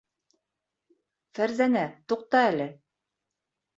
Фәрзәнә, 1.39 1.85
туҡта 2.13 2.43
әле! 2.47 2.67